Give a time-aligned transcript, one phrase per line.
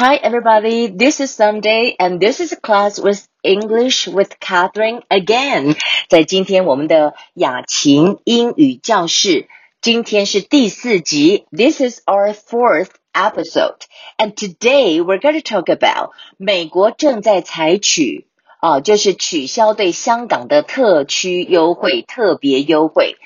[0.00, 0.88] Hi, everybody.
[0.88, 5.76] This is Sunday, and this is a class with English with Catherine again.
[6.08, 9.48] 在今天我们的雅晴英语教室，
[9.80, 11.46] 今天是第四集。
[11.50, 13.80] This is our fourth episode,
[14.18, 18.26] and today we're going to talk about 美国正在采取
[18.60, 23.16] 啊，就是取消对香港的特区优惠、特别优惠。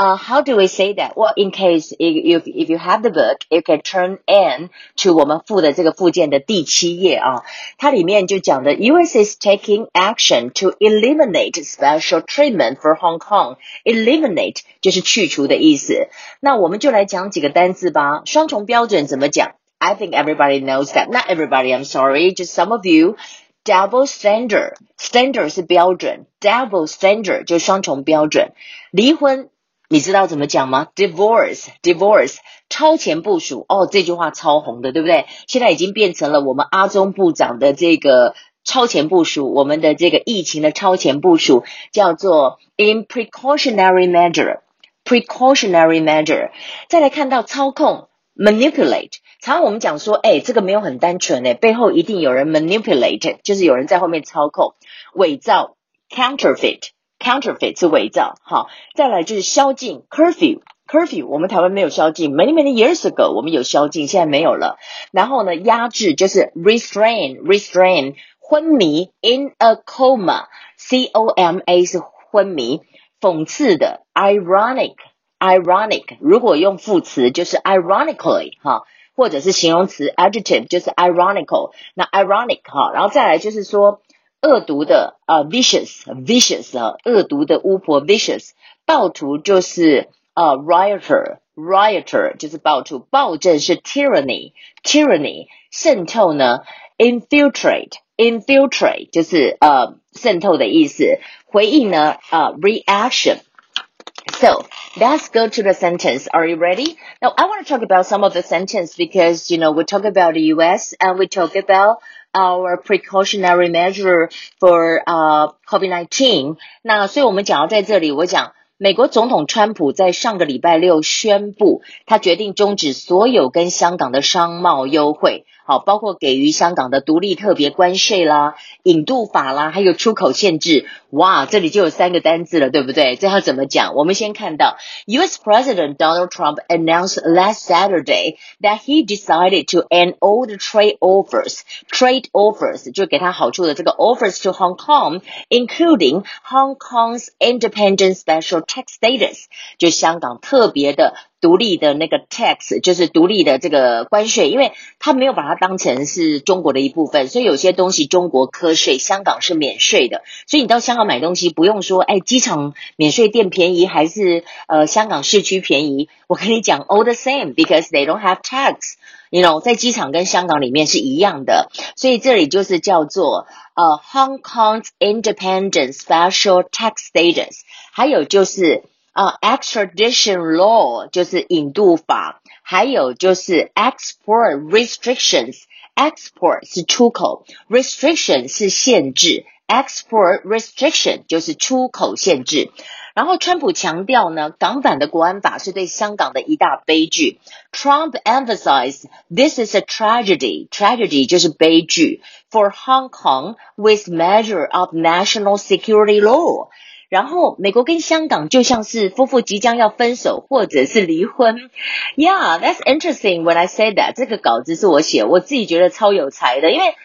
[0.00, 1.16] Uh, how do we say that?
[1.16, 5.12] Well, in case if if if you have the book, you can turn in to
[5.12, 7.42] 我们附的这个附件的第七页啊，
[7.78, 9.24] 它里面就讲的 U.S.
[9.24, 13.56] is taking action to eliminate special treatment for Hong Kong.
[13.82, 16.06] Eliminate 就是去除的意思。
[16.38, 18.22] 那我们就来讲几个单字吧。
[18.24, 19.56] 双重标准怎么讲？
[19.78, 21.08] I think everybody knows that.
[21.10, 21.74] Not everybody.
[21.76, 22.32] I'm sorry.
[22.32, 23.16] Just some of you.
[23.64, 24.74] Double standard.
[24.96, 28.52] Standard 是标准，double standard 就双重标准。
[28.92, 29.50] 离婚。
[29.93, 35.27] 你知道怎么讲吗？Divorce，divorce，超前部署哦，这句话超红的，对不对？
[35.47, 46.49] 现在已经变成了我们阿中部长的这个超前部署，我们的这个疫情的超前部署叫做 in precautionary measure，precautionary measure。
[46.89, 49.11] 再来看到操控 manipulate，
[49.43, 54.73] 常常我们讲说，哎，这个没有很单纯诶，背后一定有人 manipulate，就是有人在后面操控，
[55.13, 55.75] 伪造
[56.09, 56.79] counterfeit。
[57.23, 64.77] Counterfeit 是伪造，好，再来就是宵禁，curfew，curfew，我们台湾没有宵禁，many many years ago 我们有宵禁，现在没有了。
[65.11, 72.81] 然后呢，压制就是 restrain，restrain，昏迷，in a coma，c o m a 是昏迷，
[73.21, 78.81] 讽刺的，ironic，ironic，如果用副词就是 ironically，哈，
[79.15, 84.01] 或者是形容词 adjective 就是 ironical，那 ironic 哈，然后再来就是说。
[84.42, 88.50] 恶毒的啊、uh,，vicious，vicious 啊，恶毒的巫婆，vicious，
[88.86, 96.60] 暴徒就是啊、uh,，rioter，rioter 就是暴徒，暴政是 tyranny，tyranny，渗透呢，
[96.98, 106.28] infiltrate，infiltrate 就是呃渗透的意思，回应呢啊、uh,，reaction。So let's go to the sentence.
[106.30, 106.96] Are you ready?
[107.20, 110.04] Now I want to talk about some of the sentence because you know we talk
[110.04, 110.94] about the U.S.
[111.00, 111.98] and we talk about
[112.32, 116.56] our precautionary measure for uh COVID-19。
[116.82, 125.45] 那所以我们讲到在这里，我讲 美国总统川普在上个礼拜六宣布，他决定终止所有跟香港的商贸优惠。
[125.65, 130.85] 好，包括给予香港的独立特别关税啦、引渡法啦，还有出口限制。
[131.09, 133.15] 哇，这里就有三个单字了，对不对？
[133.15, 133.95] 这要怎么讲？
[133.95, 134.75] 我们先看到
[135.05, 135.39] ，U.S.
[135.41, 141.61] President Donald Trump announced last Saturday that he decided to end all the trade offers.
[141.89, 149.45] Trade offers 就给他好处的这个 offers to Hong Kong, including Hong Kong's independent special tax status，
[149.77, 151.15] 就香港特别的。
[151.43, 160.23] 独立的那个 tax 就是独立的这个关税，因为他没有把它当成是中国的一部分，所以有些东西中国课税，香港是免税的。
[160.47, 166.07] 所以你到香港买东西不用说，哎，机场免税店便宜还是呃香港市区便宜？
[166.27, 168.93] 我跟你讲，all the same，because they don't have tax。
[169.29, 177.57] You know，在机场跟香港里面是一样的，所以这里就是叫做呃 Hong Kong's independent special tax status，
[177.91, 178.85] 还有就是。
[179.12, 192.70] 啊、uh,，extradition law 就是引渡法，还有就是 export restrictions，export 是出口，restriction 是限制，export restriction 就是出口限制。
[193.14, 197.40] 然后川普强调呢，港版的国安法是对香港的一大悲剧。
[197.72, 206.68] Trump emphasized this is a tragedy，tragedy 就是悲剧，for Hong Kong with measure of national security law。
[207.13, 211.69] 然后，美国跟香港就像是夫妇即将要分手，或者是离婚。
[212.17, 213.43] Yeah, that's interesting.
[213.43, 216.71] When I say that，这个稿子是我写，我自己觉得超有才的。
[216.71, 216.95] 因为，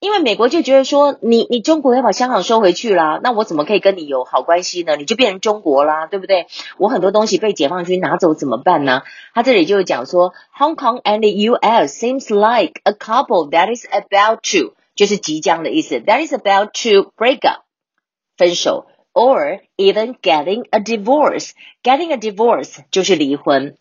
[0.00, 4.96] 因为美国就觉得说，你你中国要把香港收回去啦，那我怎么可以跟你有好关系呢？
[4.96, 6.46] 你就变成中国啦，对不对？
[6.78, 9.02] 我很多东西被解放军拿走怎么办呢？
[9.34, 12.02] 他这里就讲说，Hong Kong and the U.S.
[12.02, 17.64] seems like a couple that is about to，就是即将的意思，that is about to break up，
[18.38, 18.86] 分手。
[19.17, 21.51] or even getting a divorce.
[21.83, 23.77] Getting a divorce 就是离婚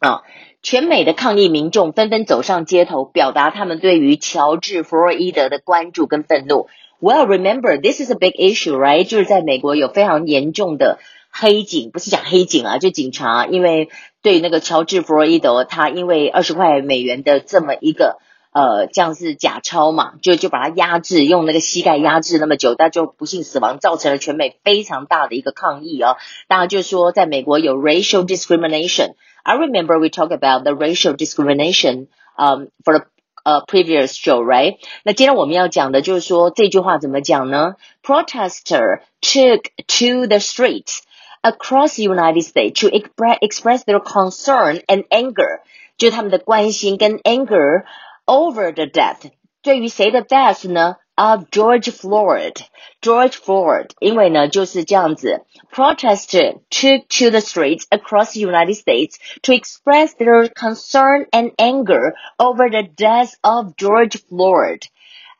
[0.00, 0.22] 啊。
[0.62, 6.68] 全美的抗议民众纷纷走上街头，表达他们对于乔治·弗洛伊德的关注跟愤怒。
[7.00, 9.04] Well, remember this is a big issue, right？
[9.04, 10.98] 就是在美国有非常严重的
[11.30, 13.90] 黑警，不是讲黑警啊，就警察，因为
[14.22, 18.18] 对那个乔治·弗洛伊德，他因为二十块美元的这么一个。
[18.51, 26.15] 呃，这样是假钞嘛，就就把它压制，用那个膝盖压制那么久，他就不幸死亡，造成了全美非常大的一个抗议啊。
[26.47, 29.13] 当然就是说，在美国有 racial discrimination。
[29.43, 33.05] I remember we talk about the racial discrimination um for the、
[33.45, 34.77] uh, previous show，right？
[35.03, 40.99] 那今天我们要讲的就是说这句话怎么讲呢？Protester took to the streets
[41.41, 45.61] across the United States to express their concern and anger，
[45.97, 47.83] 就他们的关心跟 anger
[48.28, 49.30] over the death。
[49.62, 50.96] 对于谁的 death 呢？
[51.16, 52.56] of George Floyd,
[53.00, 61.52] George Floyd，因为呢就是这样子，protesters took to the streets across the United States to express their concern and
[61.56, 64.88] anger over the death of George Floyd.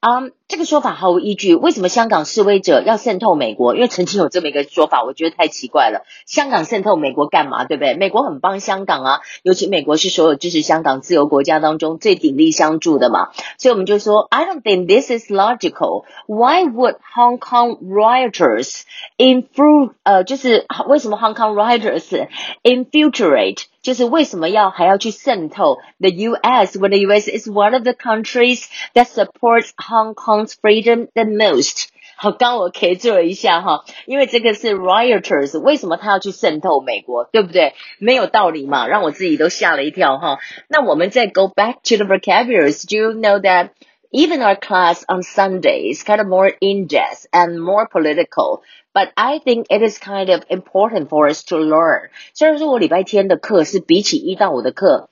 [0.02, 1.56] 嗯，um, 这个说法毫无依据。
[1.56, 3.76] 为什么香港示威者要渗透美国？
[3.76, 6.04] 因为曾经有这么一个说法，我觉得太奇怪了。
[6.26, 7.66] 香港渗透美国干嘛？
[7.66, 7.96] 对不对？
[7.96, 13.30] 美国很帮香港啊，尤其美国是所有支持香港自由国家当中最鼎力相助的嘛。
[13.58, 16.06] 所以我们就说，I don't think this is logical.
[16.28, 18.82] Why would Hong Kong rioters
[19.18, 22.28] influ 呃，就是为什么 Hong Kong rioters
[22.64, 23.64] infiltrate？
[23.89, 26.79] 就是为什么要还要去渗透 the U.S.
[26.79, 27.29] when the U.S.
[27.29, 31.89] is one of the countries that supports Hong Kong's freedom the most？
[32.17, 37.75] 好，刚我 K 住了一下哈，因为这个是 rioters，为什么他要去渗透美国，对不对？
[37.99, 40.39] 没有道理嘛，让我自己都吓了一跳哈。
[40.69, 42.89] 那我们再 go back to the vocabularies.
[42.89, 43.71] Do you know that
[44.13, 48.63] even our class on Sunday is kind of more in-depth and more political?
[48.93, 52.11] But I think it is kind of important for us to learn。
[52.33, 55.11] 虽然说我礼拜天的课是比起一到五的课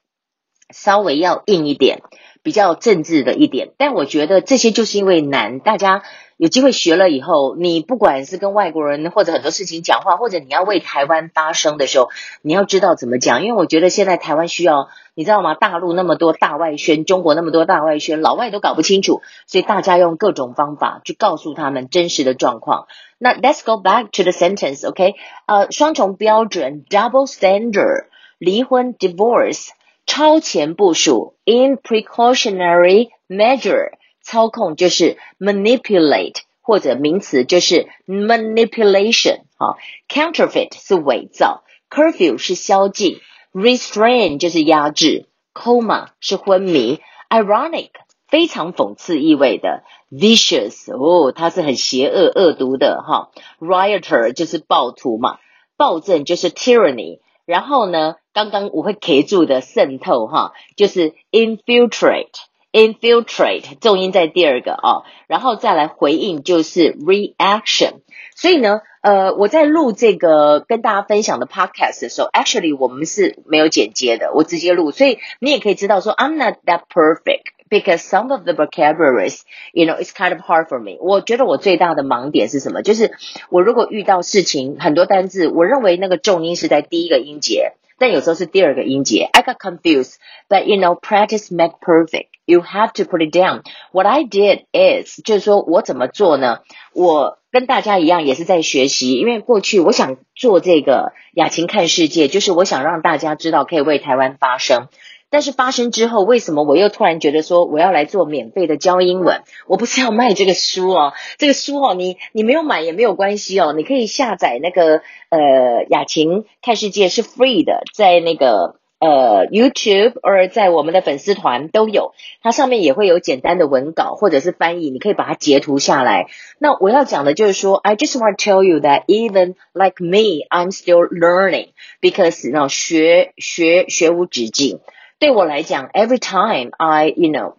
[0.70, 2.02] 稍微要硬一点，
[2.42, 6.04] 比较政治的一点，但我觉得这些就是因为难，大家
[6.37, 12.09] 有机会学了以后，你不管是跟外国人或者很多事情讲话，或者你要为台湾发声的时候，
[12.43, 13.43] 你要知道怎么讲。
[13.43, 15.55] 因为我觉得现在台湾需要，你知道吗？
[15.55, 22.85] 大陆那么多大外宣，中国那么多大外宣，老外都搞不清楚，所以大家用各种方法去告诉他们真实的状况。
[23.17, 25.15] 那 Let's go back to the sentence，OK？、
[25.47, 28.05] 呃，双重标准，double standard，
[28.37, 29.69] 离婚，divorce，
[30.05, 33.93] 超前部署，in precautionary measure，
[34.27, 39.77] 操控就是 manipulate，或者名词就是 manipulation，好
[40.09, 43.21] ，counterfeit 是伪造，curfew 是宵禁
[43.53, 47.91] ，restrain 就是压制，coma 是昏迷，ironic。
[48.27, 53.31] 非常讽刺意味的，vicious 哦，它是很邪恶、恶毒的哈。
[53.61, 55.39] rioter 就是暴徒嘛，
[55.77, 57.21] 暴政就是 tyranny。
[57.45, 62.27] 然后呢，刚刚我会 K 住的渗透哈，就是 infiltrate
[62.71, 65.03] Infiltrate，重音在第二个啊。
[65.27, 68.01] 然后再来回应就是 reaction。
[68.35, 77.53] 所以呢，呃，我在录这个跟大家分享的 podcast 的时候，actually 我们是没有剪接的，我直接录，所以你也可以知道说，I'm not that perfect。
[77.69, 79.41] Because some of the vocabularies,
[79.73, 80.97] you know, it's kind of hard for me.
[81.01, 82.81] 我觉得我最大的盲点是什么？
[82.81, 83.11] 就是
[83.49, 89.27] 我如果遇到事情很多单字，我认为那个重音是在第一个音节，但有时候是第二个音节。
[89.33, 90.13] I got confused.
[90.47, 92.27] But you know, practice make perfect.
[92.47, 93.63] You have to put it down.
[93.91, 96.59] What I did is，就是说我怎么做呢？
[96.93, 104.87] 我跟大家一样也是在学习，因为过去我想做这个雅琴看世界，就是我想让大家知道可以为台湾发声。
[105.29, 109.41] 但是发生之后，为什么我又突然觉得说我要来做免费的教英文？
[109.67, 126.27] 我不是要卖这个书哦，这个书哦，你你没有买也没有关系哦，你可以下载那个呃雅琴看世界是 free 的，在那个呃 YouTube 或在我们的粉丝团都有，它上面也会有简单的文稿或者是翻译，你可以把它截图下来。
[126.57, 131.69] 那我要讲的就是说，I just want to tell you that even like me, I'm still learning
[132.01, 134.79] because 那学学学无止境。
[135.19, 137.55] 对我来讲，every time I, you know,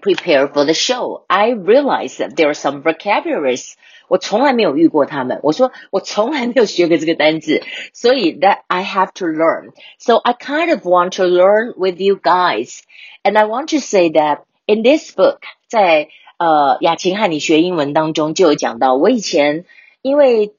[0.00, 3.72] prepare for the show, I realize that there are some vocabularies
[4.08, 5.40] 我从来没有遇过他们。
[5.42, 9.72] 我说我从来没有学过这个单字，所以 that I have to learn.
[9.98, 12.80] So I kind of want to learn with you guys,
[13.24, 19.64] and I want to say that in this book，在呃雅琴和你学英文当中就有讲到，我以前
[20.02, 20.54] 因为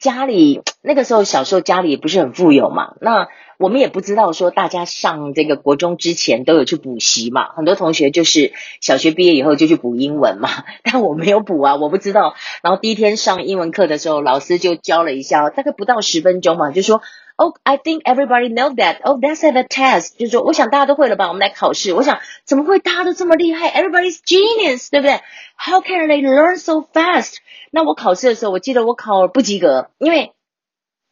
[0.00, 3.28] 家里那个时候小时候家里也不是很富有嘛，那。
[3.57, 10.49] 我们也不知道说大家上这个国中之前都有去补习嘛，很多同学就是小学毕业以后就去补英文嘛，
[10.83, 12.35] 但我没有补啊，我不知道。
[12.61, 17.01] 然后第一天上英文课的时候，老师就教了一下，大概不到十分钟嘛，就说
[17.35, 19.01] ，Oh, I think everybody know that.
[19.01, 20.17] Oh, that's an test.
[20.17, 21.27] 就是说，我想大家都会了吧？
[21.27, 21.93] 我们来考试。
[21.93, 25.19] 我想怎么会大家都这么厉害？Everybody's genius，对不对
[25.57, 27.37] ？How can they learn so fast？
[27.71, 30.33] 那我考试的时候，我记得我考不及格，因为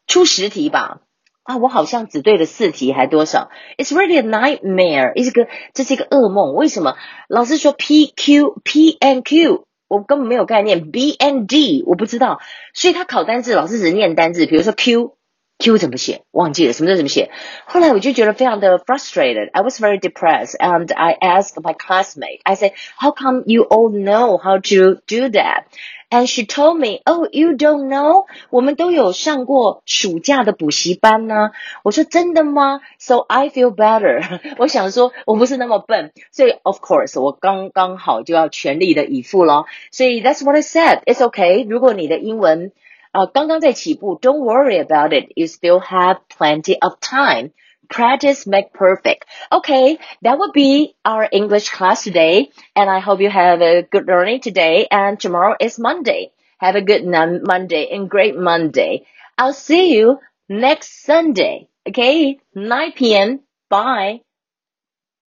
[0.06, 1.00] 出十题吧。
[1.46, 6.54] 啊，我好像只对了四题，还多少？It's really a nightmare，一个这是一个噩梦。
[6.54, 6.96] 为什么？
[7.28, 10.90] 老师说 P Q P and Q，我根本没有概念。
[10.90, 12.40] B and D，我不知道。
[12.74, 15.15] 所以他考单字，老师只是念单字，比如说 Q，
[15.59, 16.23] Q 怎么写？
[16.31, 17.29] 忘记了，什么字怎么写？
[17.65, 19.51] 后来我就觉得非常的 frustrated.
[19.51, 22.39] I was very depressed, and I asked my classmate.
[22.43, 25.65] I said, "How come you all know how to do that?"
[26.09, 28.25] And she told me, "Oh, you don't know?
[28.49, 31.51] 我们都有上过暑假的补习班呢。”
[31.85, 34.55] 我说：“真的吗？” So I feel better.
[34.57, 39.67] 我想说，我不是那么笨，所以 of course 我刚刚好就要全力的以赴咯。
[39.91, 41.03] 所以 that's what I said.
[41.03, 41.65] It's okay.
[41.69, 42.71] 如果你的英文
[43.15, 45.31] 呃，刚刚在起步，Don't worry about it.
[45.35, 47.51] You still have plenty of time.
[47.89, 49.25] Practice make perfect.
[49.51, 52.49] Okay, that would be our English class today.
[52.73, 54.87] And I hope you have a good learning today.
[54.89, 56.31] And tomorrow is Monday.
[56.59, 59.05] Have a good Monday and great Monday.
[59.37, 61.67] I'll see you next Sunday.
[61.85, 63.41] Okay, 9 p.m.
[63.69, 64.21] Bye.